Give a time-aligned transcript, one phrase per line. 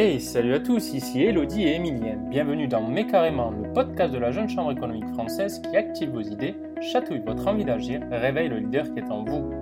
[0.00, 2.18] Hey, salut à tous, ici Elodie et Emilien.
[2.30, 6.20] Bienvenue dans Mais carrément, le podcast de la Jeune Chambre économique française qui active vos
[6.20, 9.57] idées, chatouille votre envie d'agir, réveille le leader qui est en vous.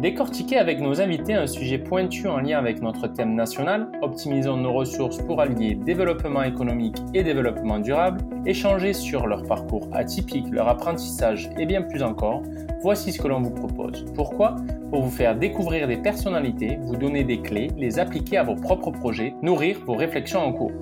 [0.00, 4.72] Décortiquer avec nos invités un sujet pointu en lien avec notre thème national, optimisons nos
[4.72, 11.50] ressources pour allier développement économique et développement durable, échanger sur leur parcours atypique, leur apprentissage
[11.58, 12.42] et bien plus encore,
[12.80, 14.06] voici ce que l'on vous propose.
[14.14, 14.56] Pourquoi
[14.88, 18.92] Pour vous faire découvrir des personnalités, vous donner des clés, les appliquer à vos propres
[18.92, 20.72] projets, nourrir vos réflexions en cours.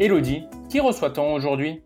[0.00, 1.82] Elodie, qui reçoit-on aujourd'hui?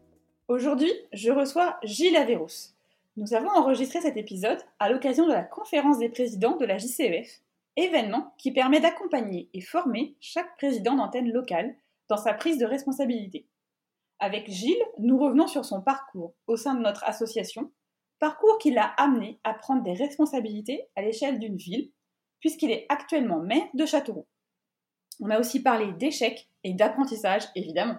[0.48, 2.74] Aujourd'hui, je reçois Gilles Averrousse.
[3.16, 7.42] Nous avons enregistré cet épisode à l'occasion de la conférence des présidents de la JCEF,
[7.76, 11.74] événement qui permet d'accompagner et former chaque président d'antenne locale
[12.08, 13.46] dans sa prise de responsabilité.
[14.18, 17.70] Avec Gilles, nous revenons sur son parcours au sein de notre association,
[18.18, 21.90] parcours qui l'a amené à prendre des responsabilités à l'échelle d'une ville,
[22.40, 24.26] puisqu'il est actuellement maire de Châteauroux.
[25.20, 27.98] On a aussi parlé d'échecs et d'apprentissage, évidemment.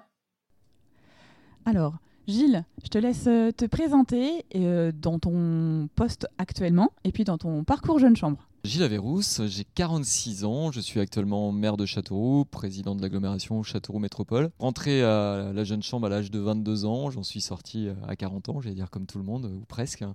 [1.66, 1.94] Alors,
[2.25, 7.38] Gilles, je te laisse euh, te présenter euh, dans ton poste actuellement et puis dans
[7.38, 8.47] ton parcours jeune chambre.
[8.63, 13.99] Gilles Averrousse, j'ai 46 ans, je suis actuellement maire de Châteauroux, président de l'agglomération Châteauroux
[13.99, 14.52] Métropole.
[14.57, 18.15] Rentré à la jeune chambre à l'âge de 22 ans, j'en suis sorti euh, à
[18.15, 20.05] 40 ans, j'allais dire comme tout le monde, ou presque.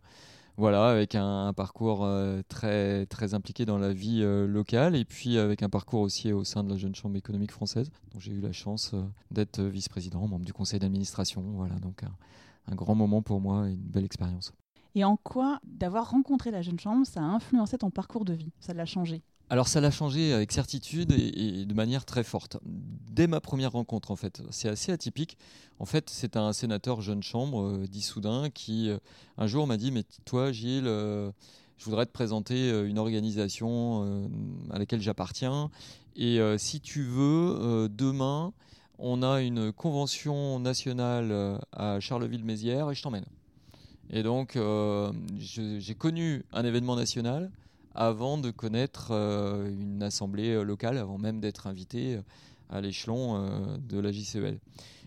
[0.58, 5.38] Voilà, avec un, parcours euh, très, très impliqué dans la vie euh, locale et puis
[5.38, 8.40] avec un parcours aussi au sein de la Jeune Chambre économique française, dont j'ai eu
[8.40, 11.44] la chance euh, d'être vice-président, membre du conseil d'administration.
[11.54, 14.52] Voilà, donc un, grand moment pour moi et une belle expérience.
[14.96, 18.50] Et en quoi d'avoir rencontré la Jeune Chambre, ça a influencé ton parcours de vie?
[18.58, 19.22] Ça l'a changé?
[19.50, 22.58] Alors ça l'a changé avec certitude et, de manière très forte.
[22.64, 25.38] Dès ma première rencontre en fait, c'est assez atypique.
[25.78, 28.98] En fait c'est un sénateur jeune chambre euh, d'Issoudun qui euh,
[29.38, 31.30] un jour m'a dit mais toi Gilles, euh,
[31.78, 34.28] je voudrais te présenter une organisation
[34.70, 35.70] à laquelle j'appartiens
[36.16, 38.52] et si tu veux demain
[38.98, 43.26] on a une convention nationale à Charleville-Mézières et je t'emmène.
[44.10, 44.58] Et donc
[45.38, 47.52] j'ai connu un événement national
[47.94, 52.22] avant de connaître euh, une assemblée euh, locale, avant même d'être invité euh,
[52.70, 54.60] à l'échelon de la JCEL.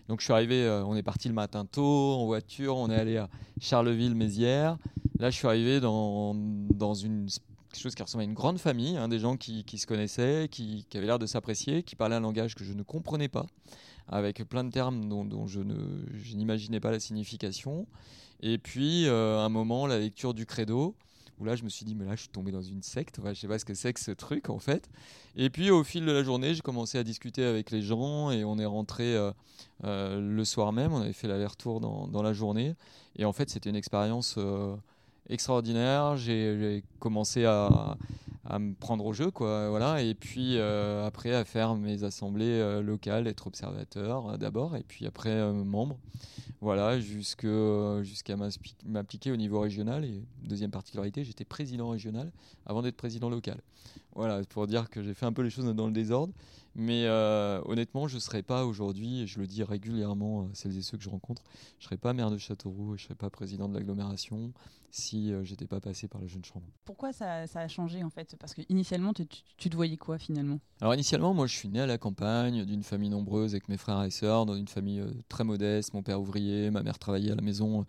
[0.08, 3.18] Donc je suis arrivé, on est parti le matin tôt en voiture, on est allé
[3.18, 3.28] à
[3.60, 4.78] Charleville-Mézières.
[5.20, 7.28] Là, je suis arrivé dans, dans une
[7.70, 10.48] quelque chose qui ressemble à une grande famille, hein, des gens qui, qui, se connaissaient,
[10.50, 13.46] qui, qui avaient l'air de s'apprécier, qui parlaient un langage que je ne comprenais pas,
[14.08, 15.60] avec plein de termes dont, dont je
[16.34, 17.86] n'imaginais pas la signification.
[18.40, 20.96] Et puis, un moment, la lecture du credo,
[21.44, 23.40] là je me suis dit mais là je suis tombé dans une secte, ouais, je
[23.40, 24.90] sais pas ce que c'est que ce truc en fait.
[25.36, 28.44] Et puis au fil de la journée j'ai commencé à discuter avec les gens et
[28.44, 29.32] on est rentré euh,
[29.84, 32.74] euh, le soir même, on avait fait l'aller-retour dans, dans, la journée
[33.16, 34.76] et en fait c'était une expérience euh,
[35.28, 36.16] extraordinaire.
[36.16, 37.96] J'ai commencé à,
[38.44, 43.26] à, me prendre au jeu quoi, voilà et puis après à faire mes assemblées locales,
[43.26, 45.98] être observateur d'abord et puis après membre.
[46.62, 48.36] Voilà, jusqu'à
[48.86, 50.04] m'appliquer au niveau régional.
[50.04, 52.30] Et deuxième particularité, j'étais président régional
[52.66, 53.60] avant d'être président local.
[54.14, 56.32] Voilà, pour dire que j'ai fait un peu les choses dans le désordre.
[56.74, 60.76] Mais euh, honnêtement, je ne serais pas aujourd'hui, et je le dis régulièrement à celles
[60.76, 61.42] et ceux que je rencontre,
[61.78, 64.52] je ne serais pas maire de Châteauroux, je ne serais pas président de l'agglomération
[64.90, 66.66] si euh, je n'étais pas passé par la Jeune Chambre.
[66.84, 68.36] Pourquoi ça, a changé en fait?
[68.38, 70.60] Parce que initialement, tu, tu, te voyais quoi finalement?
[70.80, 74.02] Alors initialement, moi je suis né à la campagne, d'une famille nombreuse avec mes frères
[74.02, 77.36] et sœurs, dans une famille euh, très modeste, mon père ouvrier, ma mère travaillait à
[77.36, 77.86] la maison,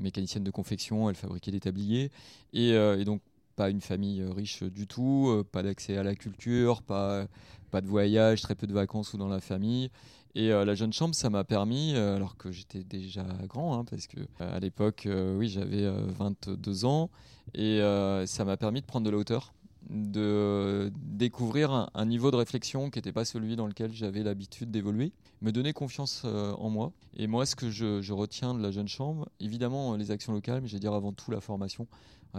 [0.00, 2.10] mécanicienne de confection, elle fabriquait des tabliers.
[2.52, 3.22] Et, et donc
[3.56, 7.26] pas une famille riche du tout, pas d'accès à la culture, pas
[7.70, 9.90] pas de voyage, très peu de vacances ou dans la famille.
[10.34, 13.84] Et euh, la jeune chambre, ça m'a permis, euh, alors que j'étais déjà grand, hein,
[13.84, 17.10] parce que euh, à l'époque, oui, j'avais 22 ans,
[17.54, 17.80] et
[18.26, 19.54] ça m'a permis de prendre de la hauteur,
[19.88, 25.12] de découvrir un, niveau de réflexion qui n'était pas celui dans lequel j'avais l'habitude d'évoluer,
[25.42, 26.92] me donner confiance en moi.
[27.16, 30.60] Et moi, ce que je, je, retiens de la jeune chambre, évidemment les actions locales,
[30.60, 31.86] mais je vais dire avant tout la formation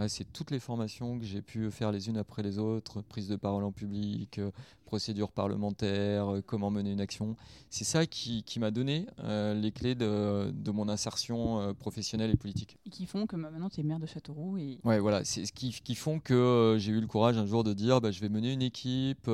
[0.06, 3.36] c'est toutes les formations que j'ai pu faire les unes après les autres, prise de
[3.36, 4.50] parole en public, euh,
[4.84, 7.34] procédure parlementaire, euh, comment mener une action.
[7.70, 12.78] C'est ça qui, m'a donné euh, les clés de, mon insertion professionnelle et politique.
[12.86, 14.58] Et qui font que bah, maintenant tu es maire de Châteauroux.
[14.58, 14.78] Et...
[14.84, 17.72] Ouais, voilà, c'est ce qui, qui, font que j'ai eu le courage un jour de
[17.72, 19.28] dire bah, je vais mener une équipe.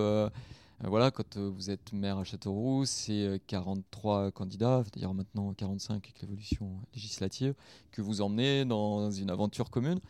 [0.83, 6.81] voilà, quand vous êtes maire à Châteauroux, c'est 43 candidats, c'est-à-dire maintenant 45 avec l'évolution
[6.94, 7.55] législative,
[7.91, 10.00] que vous emmenez dans une aventure commune.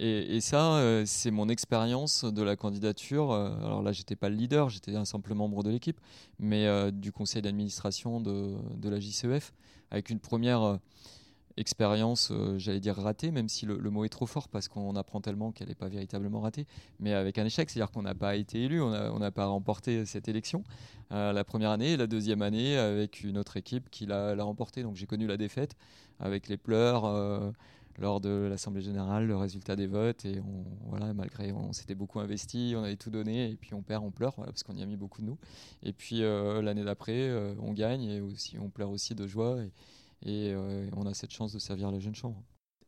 [0.00, 3.32] Et, ça, euh, c'est mon expérience de la candidature.
[3.32, 6.00] Euh, alors là, j'étais pas le leader, j'étais un simple membre de l'équipe,
[6.38, 9.52] mais euh, du conseil d'administration de, de, la JCEF,
[9.90, 10.78] avec une première
[11.56, 15.50] expérience, j'allais dire ratée, même si le, mot est trop fort parce qu'on apprend tellement
[15.50, 16.66] qu'elle n'est pas véritablement ratée,
[17.00, 20.28] mais avec un échec, c'est-à-dire qu'on n'a pas été élu, on n'a pas remporté cette
[20.28, 20.62] élection
[21.10, 24.84] la première année, et la deuxième année avec une autre équipe qui l'a remporté.
[24.84, 25.74] Donc j'ai connu la défaite
[26.20, 27.52] avec les pleurs
[27.98, 32.20] lors de l'Assemblée générale, le résultat des votes, et on, voilà, malgré, on s'était beaucoup
[32.20, 34.86] investi, on avait tout donné, et puis on perd, on pleure, parce qu'on y a
[34.86, 35.38] mis beaucoup de nous.
[35.82, 39.58] Et puis euh, l'année d'après, euh, on gagne, et aussi, on pleure aussi de joie,
[40.22, 42.42] et, euh, on a cette chance de servir la jeune chambre.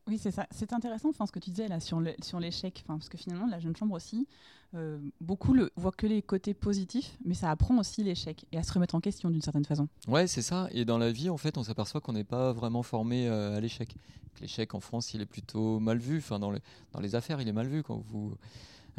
[0.07, 0.47] Oui, c'est ça.
[0.51, 1.99] C'est intéressant, ce que tu disais là sur
[2.39, 4.27] l'échec, parce que finalement, la jeune chambre aussi,
[4.73, 8.63] euh, beaucoup le voient que les côtés positifs, mais ça apprend aussi l'échec et à
[8.63, 9.89] se remettre en question d'une certaine façon.
[10.07, 10.69] Ouais, c'est ça.
[10.71, 13.59] Et dans la vie, en fait, on s'aperçoit qu'on n'est pas vraiment formé euh, à
[13.59, 13.95] l'échec.
[14.39, 16.19] L'échec en France, il est plutôt mal vu.
[16.19, 18.33] Enfin, dans, les affaires, il est mal vu quand vous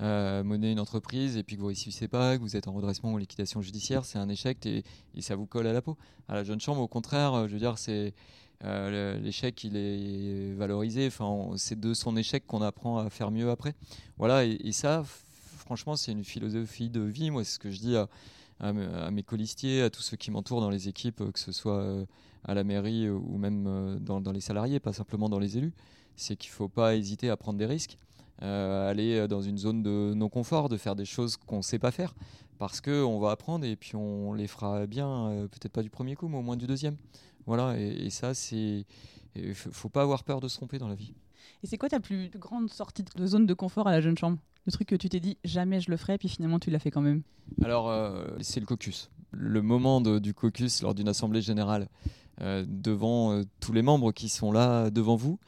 [0.01, 3.13] euh, menez une entreprise et puis que vous réussissez pas, que vous êtes en redressement
[3.13, 4.85] ou liquidation judiciaire, c'est un échec et,
[5.15, 5.97] et, ça vous colle à la peau.
[6.29, 8.13] À la jeune chambre, au contraire, je veux dire, c'est
[8.65, 11.07] euh, l'échec, il est valorisé.
[11.07, 13.75] Enfin, c'est de son échec qu'on apprend à faire mieux après.
[14.19, 15.03] Voilà, et, ça,
[15.59, 17.31] franchement, c'est une philosophie de vie.
[17.31, 18.73] Moi, c'est ce que je dis à,
[19.11, 22.05] mes colistiers, à tous ceux qui m'entourent dans les équipes, que ce soit euh,
[22.45, 25.73] à la mairie ou même euh, dans, les salariés, pas simplement dans les élus.
[26.15, 27.97] C'est qu'il ne faut pas hésiter à prendre des risques,
[28.39, 32.15] aller dans une zone de non-confort, de faire des choses qu'on ne sait pas faire,
[32.59, 36.29] parce qu'on va apprendre et puis on les fera bien, peut-être pas du premier coup,
[36.29, 36.97] mais au moins du deuxième.
[37.47, 38.85] Voilà, et, ça, c'est.
[39.35, 41.15] Il faut pas avoir peur de se tromper dans la vie.
[41.63, 44.39] Et c'est quoi ta plus grande sortie de zone de confort à la jeune chambre?
[44.67, 46.91] Le truc que tu t'es dit jamais je le ferai, puis finalement tu l'as fait
[46.91, 47.23] quand même
[47.65, 49.11] Alors, euh, c'est le caucus.
[49.33, 51.89] Le moment du caucus lors d'une assemblée générale,
[52.41, 55.39] euh, devant euh, tous les membres qui sont là devant vous.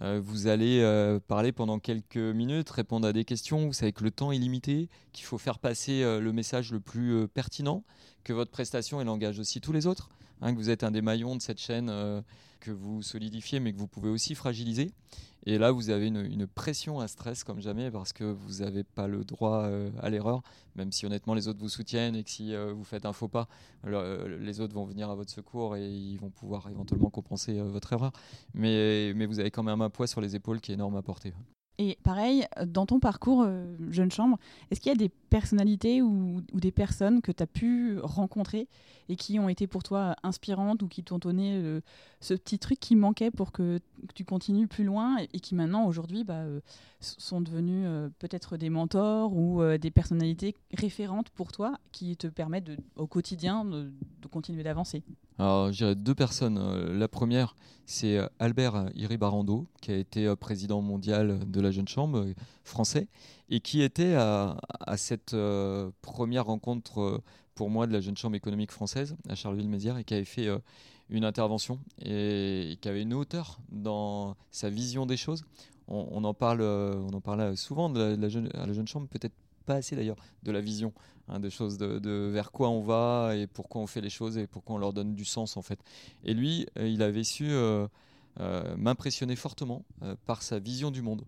[0.00, 0.80] vous allez
[1.28, 3.66] parler pendant quelques minutes, répondre à des questions.
[3.66, 7.28] Vous savez que le temps est limité, qu'il faut faire passer le message le plus
[7.28, 7.84] pertinent,
[8.24, 10.08] que votre prestation elle engage aussi tous les autres.
[10.42, 12.22] Hein, que vous êtes un des maillons de cette chaîne euh,
[12.60, 14.90] que vous solidifiez, mais que vous pouvez aussi fragiliser.
[15.46, 19.06] Et là, vous avez une, pression, un stress comme jamais, parce que vous n'avez pas
[19.06, 20.42] le droit euh, à l'erreur,
[20.76, 23.28] même si honnêtement les autres vous soutiennent et que si euh, vous faites un faux
[23.28, 23.48] pas,
[23.84, 28.12] les autres vont venir à votre secours et ils vont pouvoir éventuellement compenser votre erreur.
[28.52, 31.02] Mais, mais vous avez quand même un poids sur les épaules qui est énorme à
[31.02, 31.32] porter.
[31.82, 33.46] Et pareil, dans ton parcours
[33.88, 34.36] jeune chambre,
[34.70, 38.68] est-ce qu'il y a des personnalités ou, des personnes que tu as pu rencontrer
[39.08, 41.80] et qui ont été pour toi inspirantes ou qui t'ont donné
[42.20, 43.80] ce petit truc qui manquait pour que,
[44.14, 46.60] tu continues plus loin et, qui maintenant aujourd'hui bah, euh,
[47.00, 52.26] sont devenus euh, peut-être des mentors ou euh, des personnalités référentes pour toi qui te
[52.26, 53.92] permettent au quotidien de,
[54.30, 55.02] continuer d'avancer?
[55.40, 56.60] Alors j'irai deux personnes.
[56.98, 57.56] La première,
[57.86, 62.26] c'est Albert Iribarando, qui a été président mondial de la Jeune Chambre
[62.62, 63.08] français
[63.48, 64.58] et qui était à,
[64.98, 65.34] cette
[66.02, 67.22] première rencontre
[67.54, 70.58] pour moi de la jeune chambre économique française à Charleville-Mézières et qui avait fait euh,
[71.10, 75.44] une intervention et, qui avait une hauteur dans sa vision des choses.
[75.88, 79.34] On, en parle, euh, on en parle souvent de à la jeune chambre, peut-être
[79.76, 80.92] assez d'ailleurs, de la vision
[81.28, 84.46] hein, des choses, de, vers quoi on va et pourquoi on fait les choses et
[84.46, 85.80] pourquoi on leur donne du sens en fait.
[86.24, 87.50] Et lui, euh, il avait su
[88.76, 89.84] m'impressionner fortement
[90.24, 91.24] par sa vision du monde.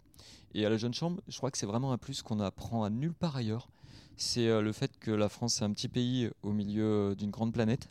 [0.54, 2.90] Et à la jeune chambre, je crois que c'est vraiment un plus qu'on apprend à
[2.90, 3.68] nulle part ailleurs
[4.16, 7.30] c'est euh, le fait que la France est un petit pays au milieu euh, d'une
[7.30, 7.90] grande planète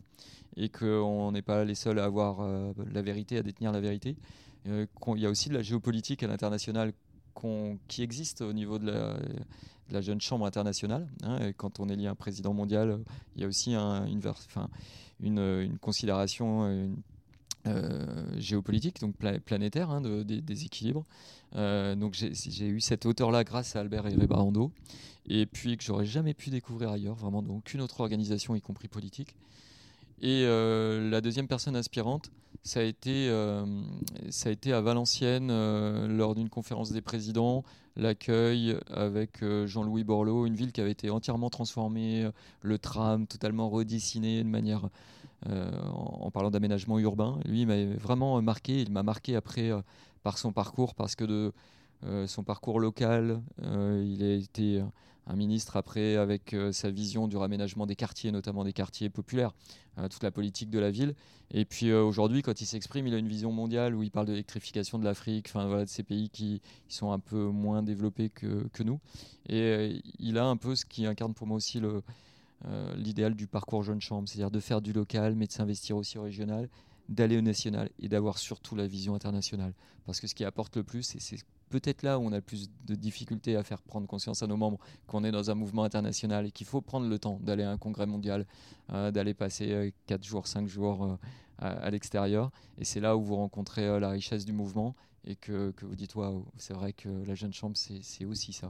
[0.56, 4.18] et qu'on n'est pas les seuls à avoir euh, la vérité, à détenir la vérité.
[4.66, 4.88] il
[5.18, 6.94] y a aussi de la géopolitique à l'international
[7.88, 9.18] qui existe au niveau de la,
[10.00, 11.10] jeune chambre internationale.
[11.24, 13.00] Hein, quand on élit un président mondial,
[13.36, 14.40] il y a aussi une,
[15.20, 16.96] une, considération
[18.38, 21.04] géopolitique, donc planétaire, hein, des équilibres.
[21.54, 24.72] donc j'ai eu cette hauteur-là grâce à Albert Barando
[25.28, 28.88] et puis que j'aurais jamais pu découvrir ailleurs, vraiment dans aucune autre organisation, y compris
[28.88, 29.36] politique.
[30.22, 32.32] Et euh, la deuxième personne inspirante,
[32.64, 33.66] ça a été, euh,
[34.30, 37.64] ça a été à Valenciennes euh, lors d'une conférence des présidents,
[37.96, 42.30] l'accueil avec Jean-Louis Borloo, une ville qui avait été entièrement transformée,
[42.62, 44.88] le tram totalement redessiné de manière,
[45.46, 47.40] en, en, parlant d'aménagement urbain.
[47.46, 49.72] Lui, il m'avait vraiment marqué, il m'a marqué après
[50.24, 51.52] par son parcours, parce que de
[52.28, 54.82] son parcours local, il a été
[55.28, 59.54] un ministre après avec euh, sa vision du raménagement des quartiers, notamment des quartiers populaires,
[59.98, 61.16] euh, toute la politique de la ville.
[61.52, 64.26] Et puis euh, aujourd'hui, quand il s'exprime, il a une vision mondiale où il parle
[64.26, 68.84] de l'électrification de l'Afrique, enfin de ces pays qui, sont un peu moins développés que,
[68.84, 69.00] nous.
[69.48, 71.82] Et il a un peu ce qui incarne pour moi aussi
[72.96, 76.24] l'idéal du parcours jeune chambre, c'est-à-dire de faire du local, mais de s'investir aussi au
[76.24, 76.68] régional,
[77.10, 79.74] d'aller au national et d'avoir surtout la vision internationale.
[80.06, 81.38] Parce que ce qui apporte le plus, c'est
[81.72, 84.58] peut-être là où on a le plus de difficultés à faire prendre conscience à nos
[84.58, 87.72] membres qu'on est dans un mouvement international et qu'il faut prendre le temps d'aller à
[87.72, 88.46] un congrès mondial,
[88.90, 91.18] d'aller passer 4 jours, 5 jours
[91.58, 92.52] à, l'extérieur.
[92.78, 96.14] Et c'est là où vous rencontrez la richesse du mouvement et que, que vous dites,
[96.16, 98.70] waouh, c'est vrai que la jeune chambre, c'est aussi ça.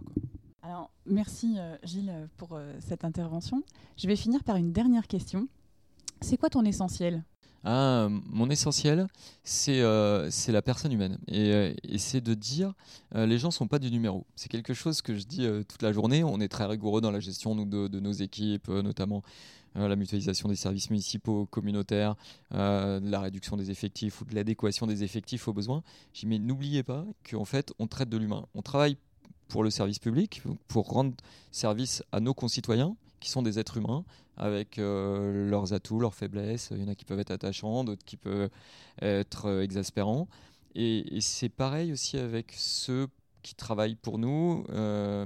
[0.61, 3.63] Alors, merci Gilles pour cette intervention.
[3.97, 5.47] Je vais finir par une dernière question.
[6.21, 7.23] C'est quoi ton essentiel?
[7.63, 9.07] Ah, mon essentiel,
[9.43, 11.19] c'est euh, la personne humaine.
[11.27, 12.73] Et, euh, c'est de dire,
[13.15, 14.25] euh, les gens ne sont pas du numéro.
[14.35, 16.23] C'est quelque chose que je dis toute la journée.
[16.23, 19.21] On est très rigoureux dans la gestion de, de, nos équipes, notamment
[19.75, 22.15] la mutualisation des services municipaux, communautaires,
[22.51, 25.83] la réduction des effectifs ou de l'adéquation des effectifs aux besoins.
[26.13, 28.45] J'ai mais n'oubliez pas qu'en fait, on traite de l'humain.
[28.53, 28.97] On travaille
[29.47, 31.13] pour le service public, pour rendre
[31.51, 34.03] service à nos concitoyens qui sont des êtres humains
[34.35, 36.69] avec euh, leurs atouts, leurs faiblesses.
[36.71, 38.49] Il y en a qui peuvent être attachants, d'autres qui peuvent
[39.01, 40.27] être euh, exaspérants.
[40.75, 43.07] Et, c'est pareil aussi avec ceux
[43.43, 45.25] qui travaillent pour nous, euh,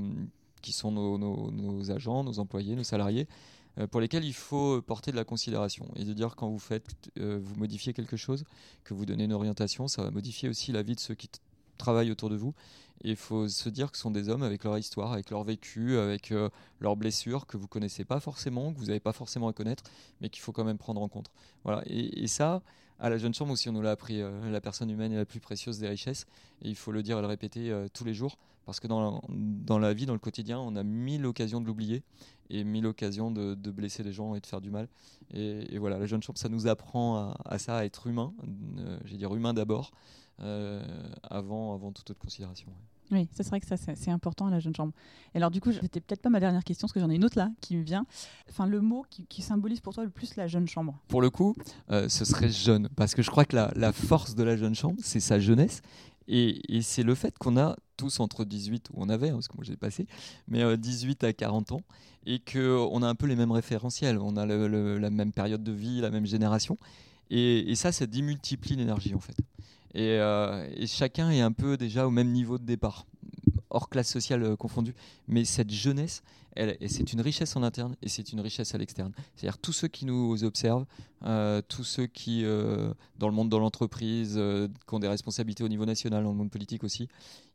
[0.62, 3.28] qui sont nos, agents, nos employés, nos salariés,
[3.92, 6.88] pour lesquels il faut porter de la considération et de dire quand vous faites,
[7.18, 8.46] vous modifiez quelque chose,
[8.86, 11.30] que vous donnez une orientation, ça va modifier aussi la vie de ceux qui
[11.78, 12.54] travaillent autour de vous.
[13.04, 15.44] Et il faut se dire que ce sont des hommes avec leur histoire, avec leur
[15.44, 16.50] vécu, avec euh,
[16.80, 19.84] leurs blessures que vous connaissez pas forcément, que vous n'avez pas forcément à connaître,
[20.22, 21.30] mais qu'il faut quand même prendre en compte.
[21.64, 21.84] Voilà.
[21.88, 22.62] Et, ça,
[23.00, 24.22] à la jeune chambre aussi, on nous l'a appris.
[24.22, 26.26] Euh, la personne humaine est la plus précieuse des richesses.
[26.62, 28.38] Et il faut le dire et le répéter euh, tous les jours.
[28.66, 31.68] Parce que dans la, dans la, vie, dans le quotidien, on a mille occasions de
[31.68, 32.02] l'oublier
[32.50, 34.88] et mille occasions de, de, blesser les gens et de faire du mal.
[35.32, 38.34] Et, voilà, la jeune chambre, ça nous apprend à, à ça, à être humain.
[39.06, 39.92] J'ai dire humain d'abord.
[40.42, 40.84] Euh,
[41.24, 42.68] avant, avant toute autre considération.
[43.12, 44.92] Oui, c'est vrai que ça c'est important à la jeune chambre.
[45.34, 47.24] Et alors du coup, c'était peut-être pas ma dernière question, parce que j'en ai une
[47.24, 48.06] autre là qui me vient.
[48.50, 51.00] Enfin, le mot qui, symbolise pour toi le plus la jeune chambre.
[51.08, 51.56] Pour le coup,
[51.92, 54.76] euh, ce serait jeune, parce que je crois que la, la force de la jeune
[54.76, 55.82] chambre, c'est sa jeunesse.
[56.28, 59.48] Et, et c'est le fait qu'on a tous entre 18, ou on avait, hein, parce
[59.48, 60.08] que moi j'ai passé,
[60.48, 61.82] mais 18 euh, à 40 ans,
[62.26, 64.18] et qu'on a un peu les mêmes référentiels.
[64.18, 66.78] On a la même période de vie, la même génération.
[67.30, 69.38] Et, et ça, ça démultiplie l'énergie en fait.
[69.96, 73.06] Euh, et, chacun est un peu déjà au même niveau de départ,
[73.70, 74.94] hors classe sociale euh, confondue.
[75.28, 76.22] Mais cette jeunesse,
[76.56, 79.14] elle, c'est une richesse en interne et c'est une richesse à l'externe.
[79.36, 80.86] C'est-à-dire tous ceux qui nous observent,
[81.26, 84.34] euh, tous ceux qui, dans le monde de l'entreprise,
[84.88, 87.08] qui ont des responsabilités au niveau national, dans le monde politique aussi,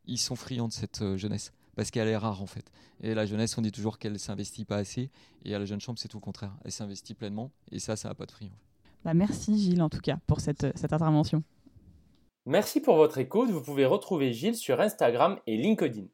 [0.05, 2.69] ils sont friands de cette jeunesse parce qu'elle est rare en fait.
[3.01, 5.09] Et la jeunesse, on dit toujours qu'elle s'investit pas assez,
[5.45, 6.53] et à la jeune chambre, c'est tout le contraire.
[6.65, 8.51] Elle s'investit pleinement, et ça, ça n'a pas de prix.
[9.03, 11.43] Bah merci Gilles en tout cas pour cette intervention.
[12.47, 16.07] Merci pour votre écoute, vous pouvez retrouver Gilles sur Instagram et LinkedIn.